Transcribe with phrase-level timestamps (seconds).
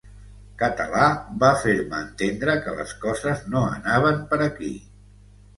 [0.61, 1.09] Català
[1.43, 4.73] va fer-me entendre que les coses no anaven per aquí.